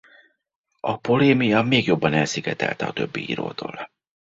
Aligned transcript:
A 0.79 0.97
polémia 0.99 1.61
még 1.61 1.85
jobban 1.85 2.13
elszigetelte 2.13 2.85
a 2.85 2.93
többi 2.93 3.29
írótól. 3.29 3.89